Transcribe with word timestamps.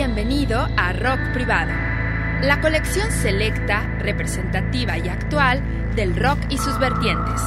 Bienvenido 0.00 0.66
a 0.78 0.94
Rock 0.94 1.34
Privado, 1.34 1.72
la 2.40 2.58
colección 2.62 3.10
selecta, 3.10 3.82
representativa 3.98 4.96
y 4.96 5.06
actual 5.10 5.60
del 5.94 6.16
rock 6.16 6.38
y 6.48 6.56
sus 6.56 6.78
vertientes. 6.78 7.42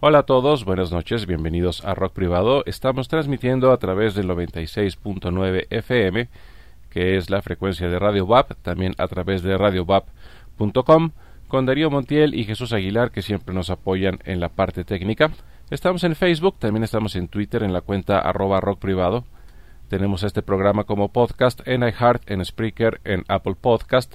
Hola 0.00 0.20
a 0.20 0.22
todos, 0.22 0.64
buenas 0.64 0.92
noches, 0.92 1.26
bienvenidos 1.26 1.84
a 1.84 1.92
Rock 1.92 2.12
Privado. 2.12 2.62
Estamos 2.66 3.08
transmitiendo 3.08 3.72
a 3.72 3.78
través 3.78 4.14
del 4.14 4.28
96.9 4.28 5.66
FM, 5.70 6.28
que 6.88 7.16
es 7.16 7.30
la 7.30 7.42
frecuencia 7.42 7.88
de 7.88 7.98
Radio 7.98 8.24
WAP, 8.24 8.52
también 8.62 8.94
a 8.96 9.08
través 9.08 9.42
de 9.42 9.58
radiowap.com, 9.58 11.10
con 11.48 11.66
Darío 11.66 11.90
Montiel 11.90 12.36
y 12.36 12.44
Jesús 12.44 12.72
Aguilar, 12.72 13.10
que 13.10 13.22
siempre 13.22 13.52
nos 13.52 13.70
apoyan 13.70 14.20
en 14.24 14.38
la 14.38 14.50
parte 14.50 14.84
técnica. 14.84 15.32
Estamos 15.68 16.04
en 16.04 16.14
Facebook, 16.14 16.60
también 16.60 16.84
estamos 16.84 17.16
en 17.16 17.26
Twitter 17.26 17.64
en 17.64 17.72
la 17.72 17.80
cuenta 17.80 18.20
arroba 18.20 18.60
rock 18.60 18.78
privado. 18.78 19.24
Tenemos 19.88 20.22
este 20.22 20.42
programa 20.42 20.84
como 20.84 21.08
podcast 21.08 21.66
en 21.66 21.82
iHeart, 21.82 22.30
en 22.30 22.44
Spreaker, 22.44 23.00
en 23.02 23.24
Apple 23.26 23.56
Podcast, 23.60 24.14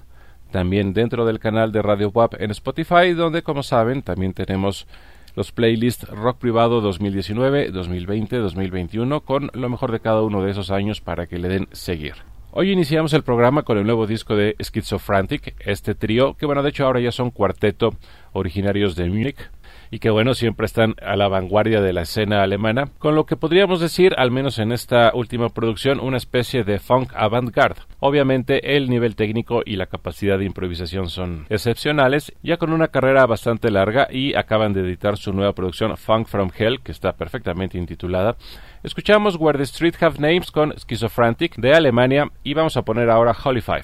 también 0.50 0.94
dentro 0.94 1.25
del 1.25 1.40
canal 1.40 1.74
de 1.74 1.82
Radio 1.82 2.10
WAP 2.13 2.36
en 2.40 2.52
Spotify, 2.52 3.12
donde 3.12 3.42
como 3.42 3.63
saben 3.63 4.02
también 4.02 4.32
tenemos 4.32 4.88
los 5.36 5.52
playlists 5.52 6.08
Rock 6.10 6.38
Privado 6.38 6.82
2019, 6.82 7.72
2020, 7.72 8.38
2021, 8.38 9.22
con 9.22 9.50
lo 9.54 9.70
mejor 9.70 9.92
de 9.92 10.00
cada 10.00 10.22
uno 10.22 10.44
de 10.44 10.52
esos 10.52 10.72
años 10.72 11.02
para 11.02 11.28
que 11.28 11.40
le 11.40 11.50
den 11.50 11.68
seguir. 11.72 12.16
Hoy 12.52 12.72
iniciamos 12.72 13.13
el 13.13 13.24
programa 13.24 13.63
con 13.63 13.80
el 13.80 13.86
nuevo 13.86 14.06
disco 14.06 14.36
de 14.36 14.56
Schizophrenic, 14.62 15.56
este 15.66 15.96
trío, 15.96 16.36
que 16.36 16.46
bueno, 16.46 16.62
de 16.62 16.70
hecho 16.70 16.86
ahora 16.86 17.00
ya 17.00 17.12
son 17.12 17.32
cuarteto 17.32 17.96
originarios 18.32 18.96
de 18.96 19.10
Múnich, 19.10 19.50
y 19.93 20.00
que 20.00 20.09
bueno, 20.09 20.33
siempre 20.33 20.65
están 20.65 20.95
a 21.03 21.15
la 21.15 21.27
vanguardia 21.27 21.79
de 21.79 21.93
la 21.93 22.01
escena 22.01 22.41
alemana, 22.41 22.89
con 22.97 23.13
lo 23.13 23.27
que 23.27 23.38
podríamos 23.38 23.79
decir, 23.79 24.15
al 24.17 24.31
menos 24.31 24.57
en 24.57 24.71
esta 24.71 25.12
última 25.13 25.50
producción, 25.50 26.00
una 26.00 26.17
especie 26.17 26.63
de 26.63 26.79
funk 26.79 27.12
avant-garde. 27.13 27.81
Obviamente 28.00 28.75
el 28.75 28.89
nivel 28.89 29.15
técnico 29.15 29.62
y 29.63 29.75
la 29.75 29.85
capacidad 29.85 30.39
de 30.39 30.45
improvisación 30.45 31.09
son 31.12 31.45
excepcionales, 31.47 32.33
ya 32.41 32.57
con 32.57 32.73
una 32.73 32.88
carrera 32.88 33.27
bastante 33.27 33.69
larga 33.69 34.07
y 34.09 34.33
acaban 34.33 34.73
de 34.73 34.81
editar 34.81 35.15
su 35.15 35.31
nueva 35.31 35.53
producción 35.53 35.95
Funk 35.95 36.25
from 36.25 36.50
Hell, 36.57 36.79
que 36.81 36.91
está 36.91 37.13
perfectamente 37.13 37.77
intitulada. 37.77 38.35
Escuchamos 38.81 39.35
Where 39.39 39.59
the 39.59 39.63
Street 39.65 39.93
Have 40.01 40.17
Names 40.17 40.50
con 40.50 40.73
Schizophrenic 40.75 41.55
de 41.57 41.71
Alemania 41.71 42.31
y 42.43 42.55
vamos 42.55 42.77
a 42.77 42.81
poner 42.81 43.12
ahora 43.12 43.38
Holy 43.45 43.62
Five. 43.62 43.83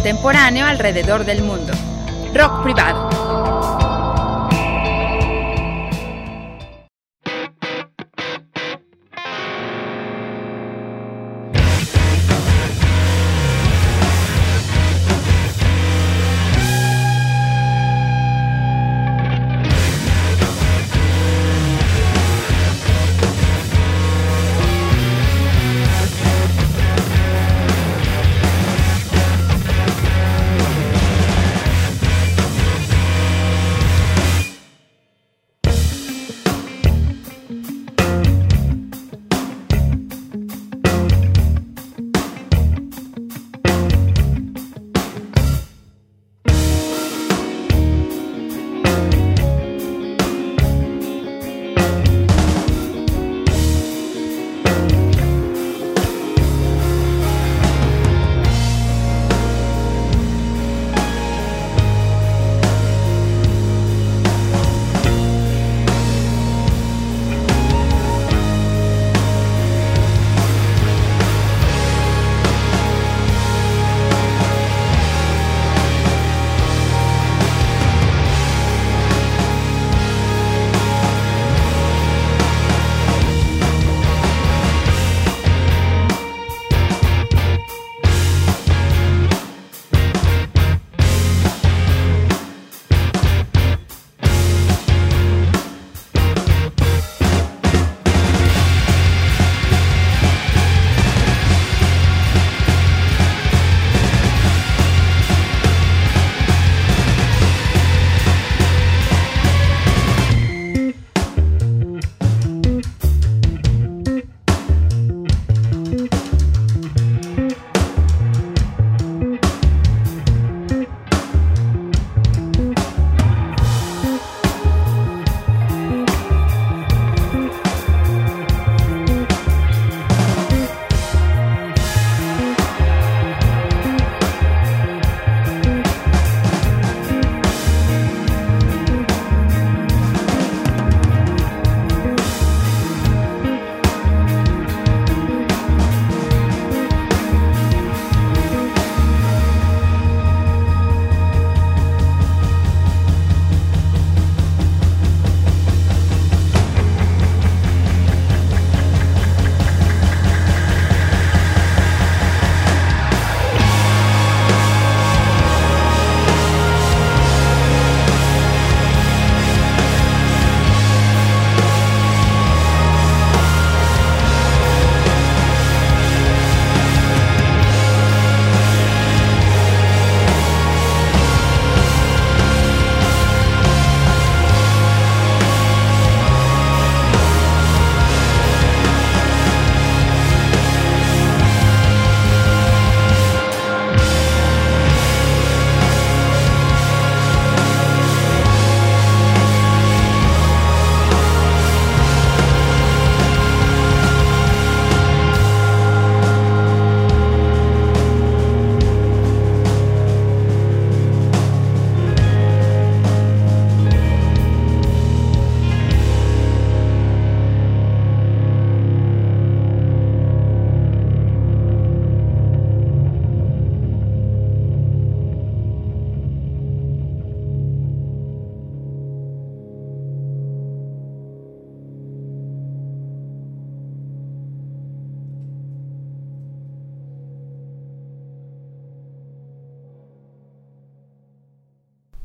Contemporáneo 0.00 0.64
alrededor 0.64 1.26
del 1.26 1.42
mundo. 1.42 1.74
Rock 2.32 2.62
privado. 2.62 2.99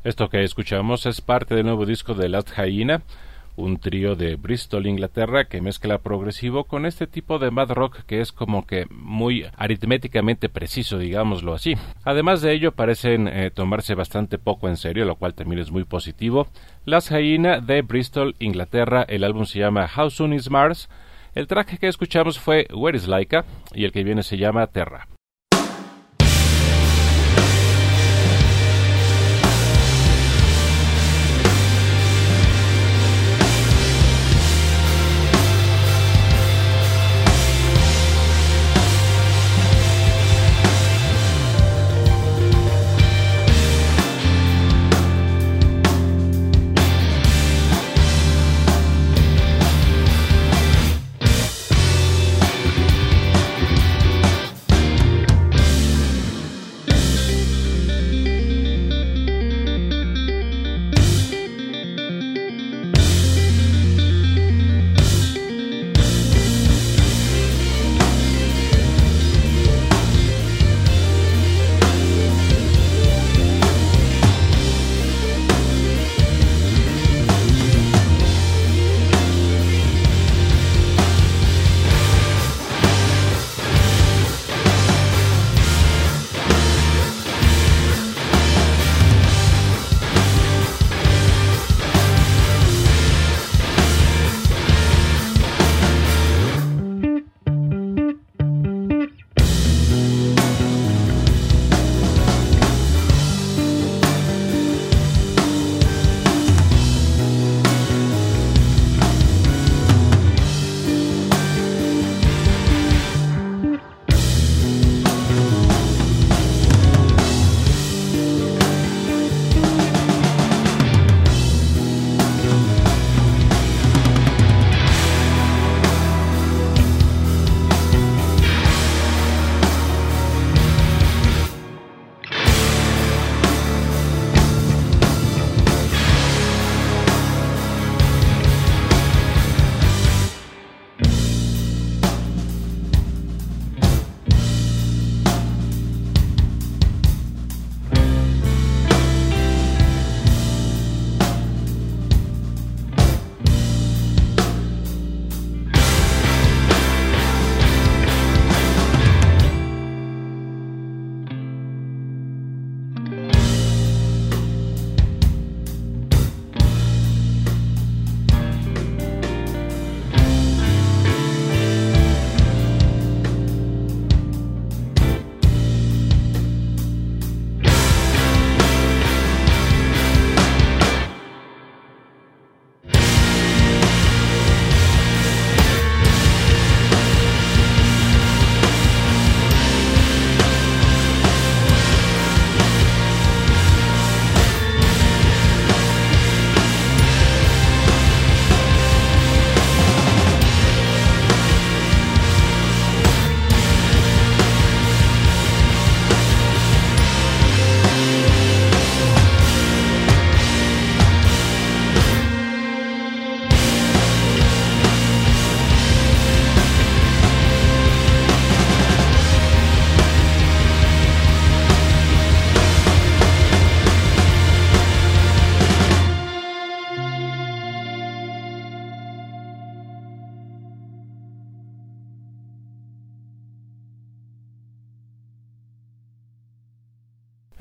Esto 0.06 0.28
que 0.28 0.44
escuchamos 0.44 1.04
es 1.06 1.20
parte 1.20 1.56
del 1.56 1.66
nuevo 1.66 1.84
disco 1.84 2.14
de 2.14 2.28
Last 2.28 2.50
Hyena, 2.56 3.02
un 3.56 3.78
trío 3.78 4.14
de 4.14 4.36
Bristol, 4.36 4.86
Inglaterra, 4.86 5.46
que 5.46 5.60
mezcla 5.60 5.98
progresivo 5.98 6.62
con 6.62 6.86
este 6.86 7.08
tipo 7.08 7.40
de 7.40 7.50
mad 7.50 7.72
rock 7.72 8.04
que 8.06 8.20
es 8.20 8.30
como 8.30 8.68
que 8.68 8.86
muy 8.88 9.46
aritméticamente 9.56 10.48
preciso, 10.48 10.98
digámoslo 10.98 11.54
así. 11.54 11.74
Además 12.04 12.40
de 12.40 12.52
ello, 12.52 12.70
parecen 12.70 13.26
eh, 13.26 13.50
tomarse 13.50 13.96
bastante 13.96 14.38
poco 14.38 14.68
en 14.68 14.76
serio, 14.76 15.06
lo 15.06 15.16
cual 15.16 15.34
también 15.34 15.58
es 15.60 15.72
muy 15.72 15.82
positivo. 15.82 16.46
Last 16.84 17.10
Hyena 17.10 17.58
de 17.58 17.82
Bristol, 17.82 18.36
Inglaterra, 18.38 19.04
el 19.08 19.24
álbum 19.24 19.44
se 19.44 19.58
llama 19.58 19.90
How 19.92 20.10
Soon 20.10 20.34
Is 20.34 20.48
Mars. 20.48 20.88
El 21.34 21.48
track 21.48 21.80
que 21.80 21.88
escuchamos 21.88 22.38
fue 22.38 22.68
Where 22.72 22.96
Is 22.96 23.08
Laika 23.08 23.44
y 23.74 23.84
el 23.84 23.90
que 23.90 24.04
viene 24.04 24.22
se 24.22 24.38
llama 24.38 24.68
Terra. 24.68 25.08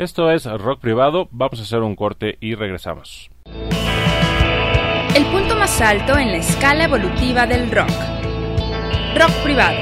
Esto 0.06 0.30
es 0.30 0.46
rock 0.46 0.82
privado, 0.82 1.28
vamos 1.32 1.60
a 1.60 1.64
hacer 1.64 1.80
un 1.80 1.96
corte 1.96 2.38
y 2.40 2.54
regresamos. 2.54 3.32
El 5.16 5.26
punto 5.32 5.56
más 5.56 5.82
alto 5.82 6.16
en 6.16 6.32
la 6.32 6.38
escala 6.38 6.84
evolutiva 6.84 7.48
del 7.48 7.72
rock. 7.72 7.90
Rock 9.18 9.32
privado, 9.44 9.76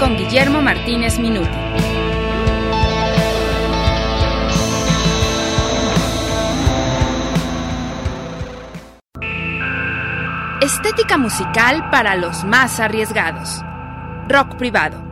con 0.00 0.16
Guillermo 0.16 0.60
Martínez 0.60 1.20
Minuti. 1.20 1.48
Estética 10.60 11.16
musical 11.18 11.88
para 11.90 12.16
los 12.16 12.42
más 12.42 12.80
arriesgados. 12.80 13.62
Rock 14.28 14.56
privado 14.56 15.07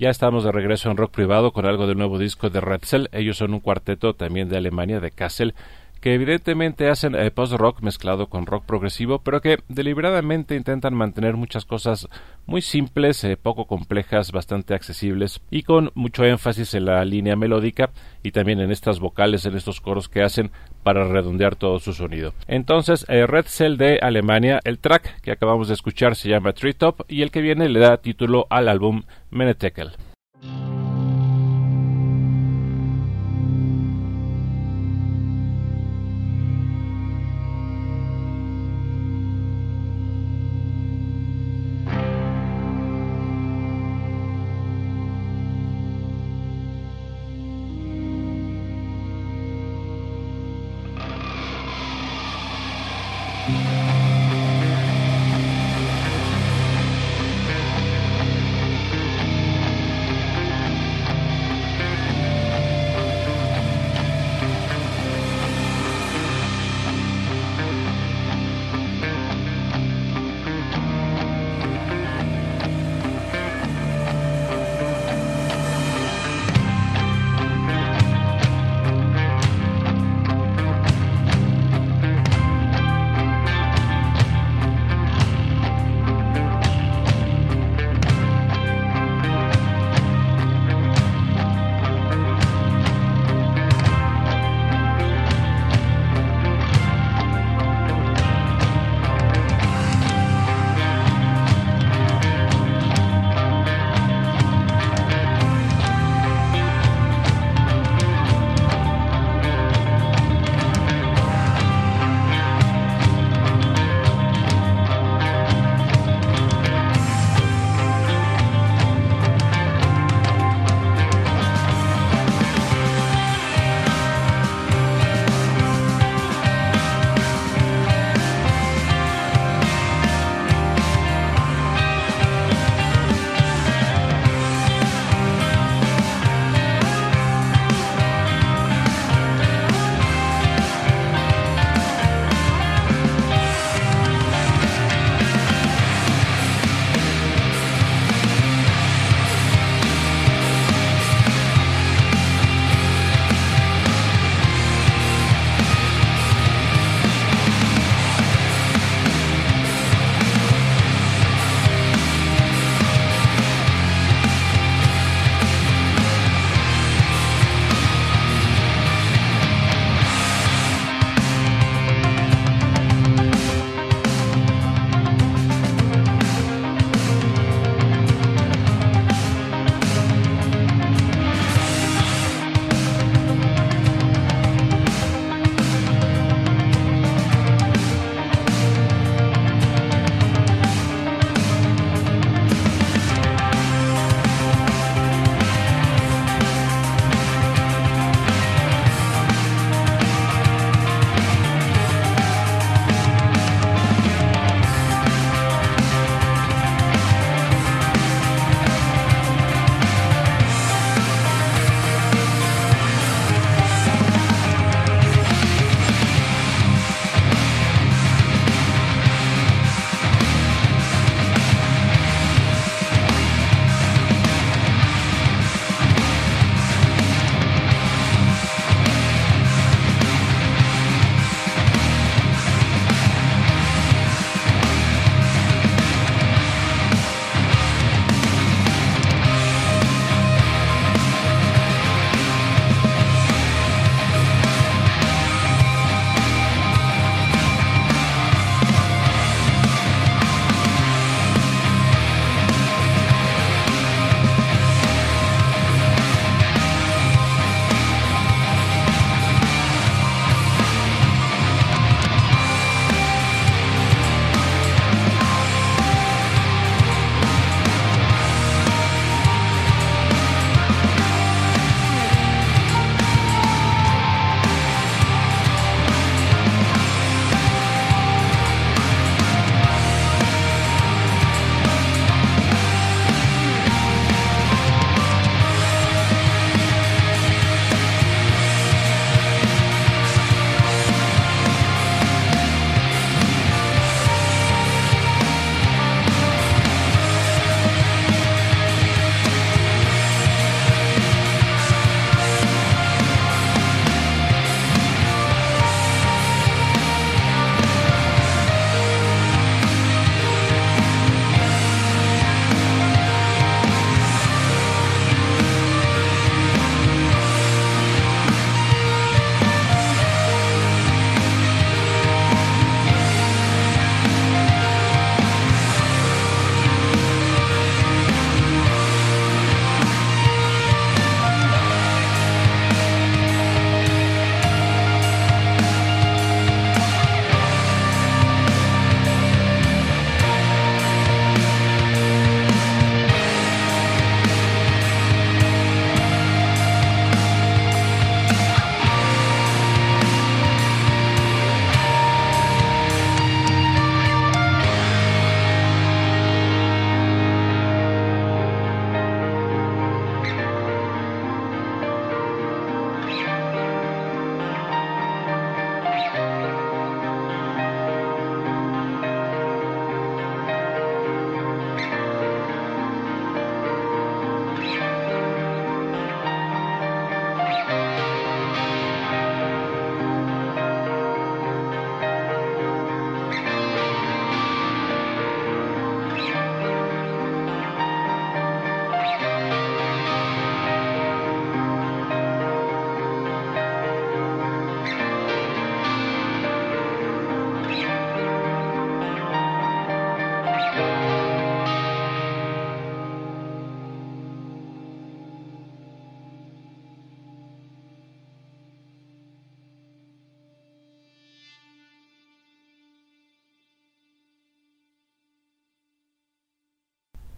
Ya 0.00 0.10
estamos 0.10 0.44
de 0.44 0.52
regreso 0.52 0.92
en 0.92 0.96
rock 0.96 1.10
privado 1.10 1.50
con 1.52 1.66
algo 1.66 1.88
del 1.88 1.98
nuevo 1.98 2.20
disco 2.20 2.50
de 2.50 2.60
Red 2.60 2.82
Cell. 2.84 3.06
Ellos 3.10 3.36
son 3.36 3.52
un 3.52 3.58
cuarteto 3.58 4.14
también 4.14 4.48
de 4.48 4.56
Alemania, 4.56 5.00
de 5.00 5.10
Kassel, 5.10 5.56
que 6.00 6.14
evidentemente 6.14 6.88
hacen 6.88 7.14
eh, 7.14 7.30
post-rock 7.30 7.80
mezclado 7.82 8.28
con 8.28 8.46
rock 8.46 8.64
progresivo, 8.64 9.20
pero 9.20 9.40
que 9.40 9.58
deliberadamente 9.68 10.54
intentan 10.54 10.94
mantener 10.94 11.36
muchas 11.36 11.64
cosas 11.64 12.08
muy 12.46 12.62
simples, 12.62 13.22
eh, 13.24 13.36
poco 13.36 13.66
complejas, 13.66 14.32
bastante 14.32 14.74
accesibles 14.74 15.40
y 15.50 15.62
con 15.62 15.90
mucho 15.94 16.24
énfasis 16.24 16.74
en 16.74 16.86
la 16.86 17.04
línea 17.04 17.36
melódica 17.36 17.90
y 18.22 18.30
también 18.30 18.60
en 18.60 18.70
estas 18.70 19.00
vocales, 19.00 19.44
en 19.46 19.56
estos 19.56 19.80
coros 19.80 20.08
que 20.08 20.22
hacen 20.22 20.50
para 20.82 21.06
redondear 21.06 21.56
todo 21.56 21.78
su 21.78 21.92
sonido. 21.92 22.32
Entonces, 22.46 23.04
eh, 23.08 23.26
Red 23.26 23.46
Cell 23.46 23.76
de 23.76 23.98
Alemania, 24.00 24.60
el 24.64 24.78
track 24.78 25.20
que 25.20 25.32
acabamos 25.32 25.68
de 25.68 25.74
escuchar 25.74 26.16
se 26.16 26.28
llama 26.28 26.52
Treetop 26.52 27.02
y 27.08 27.22
el 27.22 27.30
que 27.30 27.42
viene 27.42 27.68
le 27.68 27.80
da 27.80 27.98
título 27.98 28.46
al 28.50 28.68
álbum 28.68 29.02
Menetekel. 29.30 29.92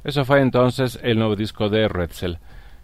Eso 0.02 0.24
fue 0.24 0.40
entonces 0.40 0.98
el 1.02 1.18
nuevo 1.18 1.36
disco 1.36 1.68
de 1.68 1.86
Redzel. 1.86 2.38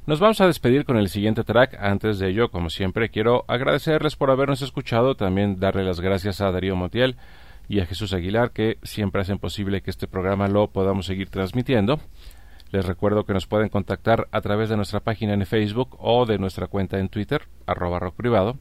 Nos 0.06 0.20
vamos 0.20 0.40
a 0.40 0.46
despedir 0.46 0.84
con 0.84 0.98
el 0.98 1.08
siguiente 1.08 1.44
track. 1.44 1.78
Antes 1.80 2.18
de 2.18 2.28
ello, 2.28 2.50
como 2.50 2.68
siempre, 2.70 3.08
quiero 3.08 3.44
agradecerles 3.48 4.16
por 4.16 4.30
habernos 4.30 4.60
escuchado, 4.62 5.16
también 5.16 5.58
darle 5.58 5.82
las 5.82 6.00
gracias 6.00 6.40
a 6.40 6.52
Darío 6.52 6.76
Montiel 6.76 7.16
y 7.68 7.80
a 7.80 7.86
Jesús 7.86 8.12
Aguilar, 8.12 8.50
que 8.50 8.78
siempre 8.82 9.22
hacen 9.22 9.38
posible 9.38 9.80
que 9.80 9.90
este 9.90 10.06
programa 10.06 10.46
lo 10.46 10.68
podamos 10.68 11.06
seguir 11.06 11.30
transmitiendo. 11.30 12.00
Les 12.70 12.84
recuerdo 12.84 13.24
que 13.24 13.32
nos 13.32 13.46
pueden 13.46 13.70
contactar 13.70 14.28
a 14.30 14.40
través 14.42 14.68
de 14.68 14.76
nuestra 14.76 15.00
página 15.00 15.32
en 15.32 15.46
Facebook 15.46 15.96
o 15.98 16.26
de 16.26 16.38
nuestra 16.38 16.66
cuenta 16.66 16.98
en 16.98 17.08
Twitter, 17.08 17.42
arroba 17.66 17.98
rock 17.98 18.14
privado. 18.14 18.58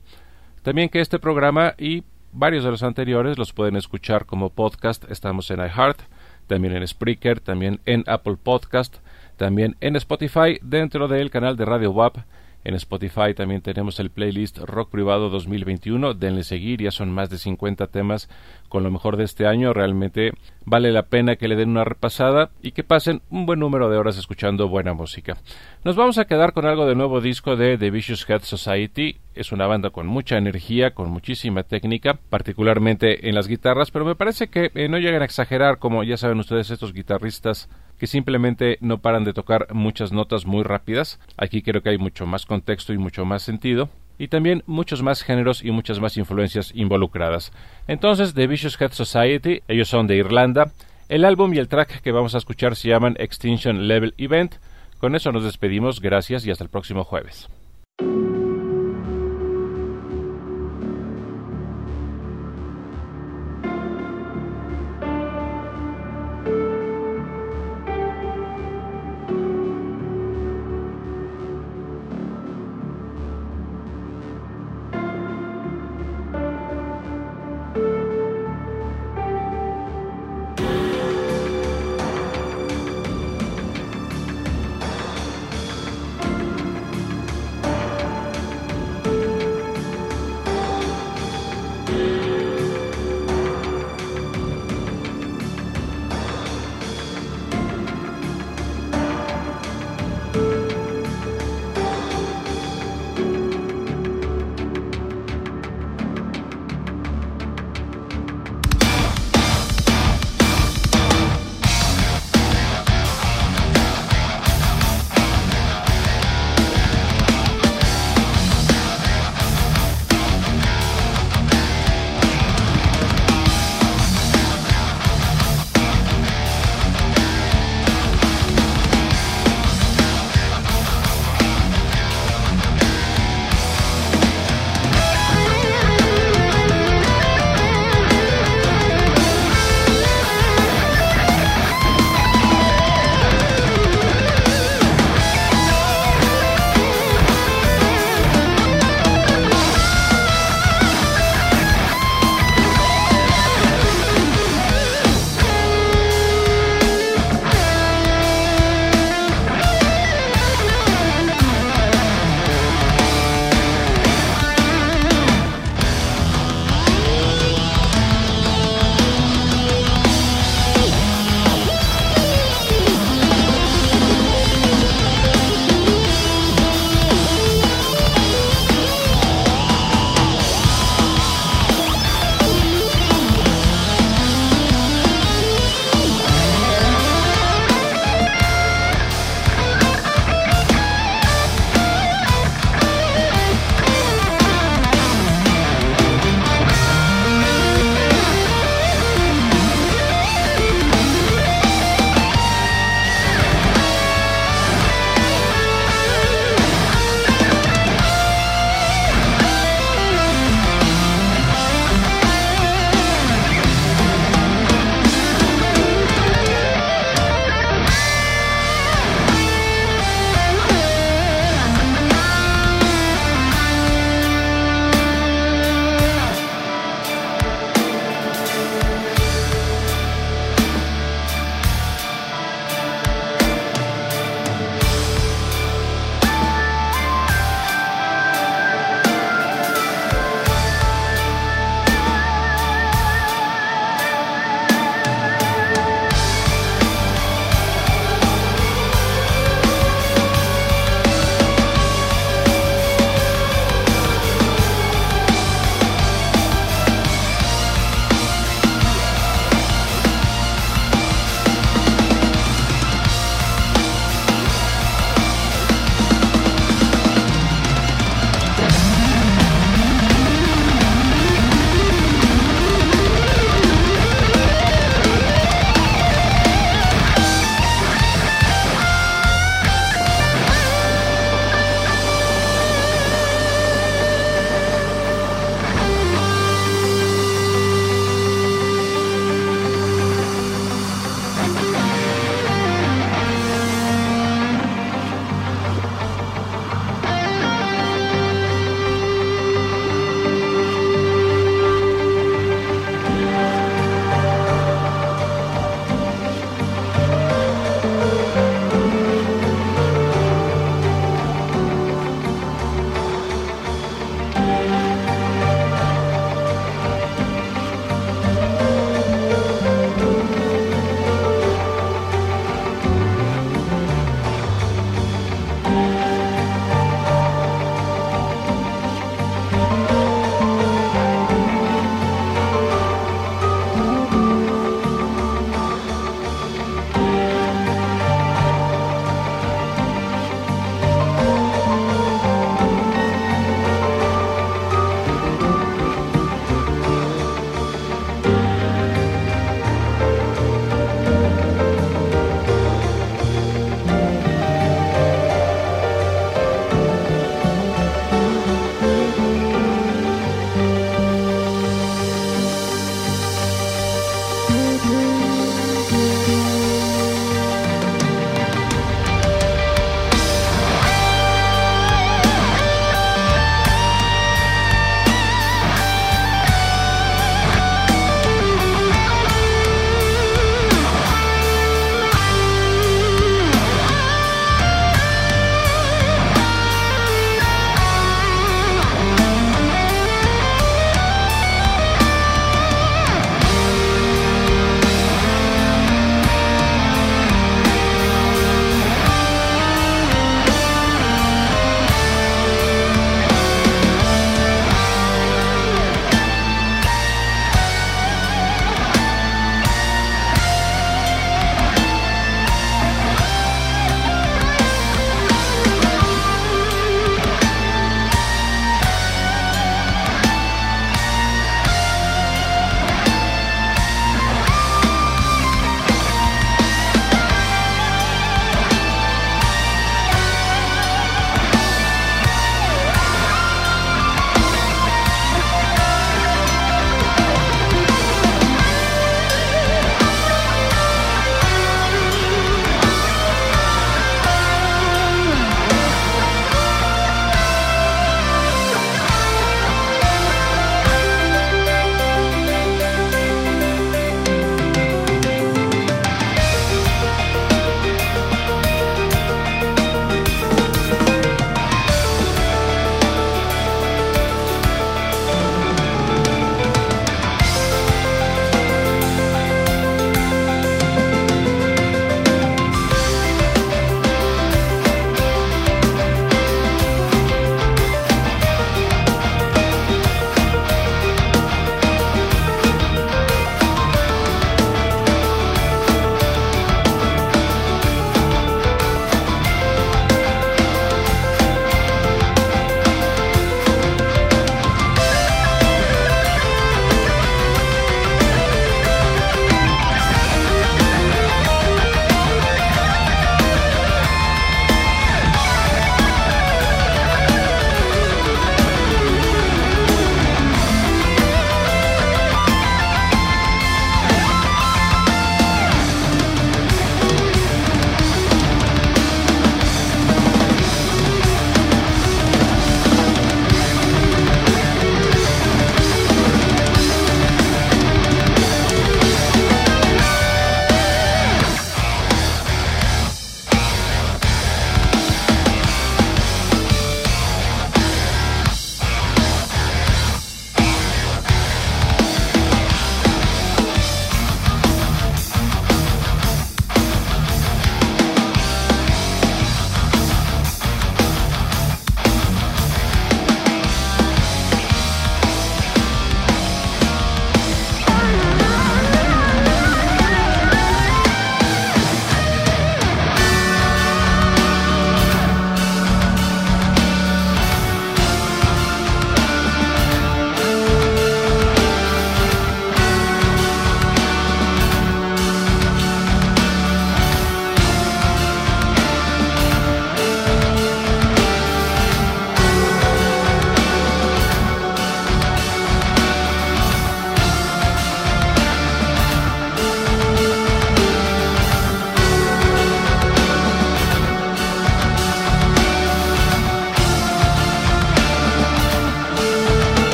También 0.62 0.90
que 0.90 1.02
este 1.02 1.20
programa 1.20 1.76
y 1.78 2.04
varios 2.32 2.64
de 2.64 2.72
los 2.72 2.84
anteriores 2.84 3.38
los 3.38 3.54
pueden 3.54 3.76
escuchar 3.76 4.26
como 4.26 4.50
podcast. 4.50 5.04
Estamos 5.12 5.52
en 5.52 5.60
iHeart, 5.60 6.02
también 6.48 6.76
en 6.76 6.88
Spreaker, 6.88 7.40
también 7.40 7.80
en 7.86 8.04
Apple 8.08 8.38
Podcast, 8.42 8.98
también 9.38 9.76
en 9.82 9.96
Spotify 9.96 10.60
dentro 10.62 11.08
del 11.08 11.30
canal 11.30 11.58
de 11.58 11.66
Radio 11.66 11.92
WAP. 11.92 12.18
En 12.66 12.74
Spotify 12.74 13.36
también 13.36 13.62
tenemos 13.62 14.00
el 14.00 14.10
playlist 14.10 14.58
Rock 14.58 14.90
Privado 14.90 15.30
2021. 15.30 16.16
Denle 16.16 16.44
seguir, 16.44 16.82
ya 16.82 16.90
son 16.90 17.12
más 17.12 17.30
de 17.30 17.38
50 17.38 17.86
temas 17.88 18.28
con 18.70 18.82
lo 18.82 18.90
mejor 18.90 19.18
de 19.18 19.24
este 19.24 19.46
año. 19.46 19.72
Realmente 19.72 20.32
vale 20.66 20.92
la 20.92 21.04
pena 21.04 21.36
que 21.36 21.48
le 21.48 21.56
den 21.56 21.70
una 21.70 21.84
repasada 21.84 22.50
y 22.64 22.72
que 22.72 22.84
pasen 22.84 23.22
un 23.30 23.46
buen 23.46 23.60
número 23.60 23.88
de 23.88 23.98
horas 23.98 24.18
escuchando 24.18 24.68
buena 24.68 24.96
música. 24.96 25.38
Nos 25.84 25.96
vamos 25.96 26.18
a 26.18 26.26
quedar 26.26 26.54
con 26.54 26.66
algo 26.66 26.88
del 26.88 26.98
nuevo 26.98 27.22
disco 27.22 27.56
de 27.56 27.78
The 27.78 27.92
Vicious 27.92 28.28
Head 28.28 28.42
Society. 28.42 29.18
Es 29.36 29.52
una 29.52 29.68
banda 29.68 29.92
con 29.92 30.08
mucha 30.08 30.40
energía, 30.40 30.96
con 30.96 31.12
muchísima 31.12 31.62
técnica, 31.62 32.18
particularmente 32.32 33.30
en 33.30 33.36
las 33.36 33.48
guitarras, 33.48 33.92
pero 33.92 34.06
me 34.06 34.16
parece 34.16 34.48
que 34.48 34.72
eh, 34.74 34.90
no 34.90 34.98
llegan 34.98 35.22
a 35.22 35.26
exagerar 35.26 35.78
como 35.78 36.04
ya 36.04 36.18
saben 36.18 36.40
ustedes 36.40 36.72
estos 36.72 36.94
guitarristas 36.94 37.70
que 38.00 38.08
simplemente 38.08 38.78
no 38.82 39.00
paran 39.00 39.24
de 39.24 39.34
tocar 39.34 39.68
muchas 39.74 40.12
notas 40.12 40.46
muy 40.46 40.64
rápidas. 40.64 41.20
Aquí 41.38 41.62
creo 41.62 41.82
que 41.82 41.90
hay 41.90 41.98
mucho 41.98 42.26
más 42.26 42.46
contexto 42.46 42.94
y 42.94 42.98
mucho 42.98 43.26
más 43.26 43.44
sentido. 43.44 43.90
Y 44.18 44.30
también 44.30 44.64
muchos 44.66 45.04
más 45.04 45.24
géneros 45.24 45.64
y 45.64 45.72
muchas 45.72 46.00
más 46.00 46.16
influencias 46.18 46.72
involucradas. 46.74 47.52
Entonces, 47.88 48.34
The 48.34 48.48
Vicious 48.48 48.80
Head 48.80 48.94
Society, 48.94 49.62
ellos 49.68 49.90
son 49.90 50.08
de 50.08 50.16
Irlanda. 50.16 50.72
El 51.10 51.26
álbum 51.26 51.54
y 51.54 51.58
el 51.58 51.68
track 51.68 52.02
que 52.02 52.12
vamos 52.12 52.34
a 52.34 52.38
escuchar 52.38 52.76
se 52.76 52.90
llaman 52.90 53.16
Extinction 53.20 53.88
Level 53.88 54.14
Event. 54.18 54.56
Con 55.00 55.16
eso 55.16 55.32
nos 55.32 55.44
despedimos, 55.44 56.00
gracias 56.00 56.46
y 56.46 56.52
hasta 56.52 56.64
el 56.64 56.70
próximo 56.70 57.04
jueves. 57.04 57.50